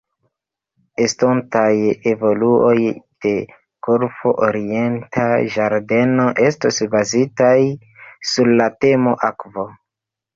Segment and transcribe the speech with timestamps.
[1.07, 1.73] Estontaj
[2.11, 2.77] evoluoj
[3.25, 3.33] de
[3.87, 5.27] Golfo Orienta
[5.57, 7.55] Ĝardeno estos bazitaj
[8.31, 9.67] sur la temo 'akvo'.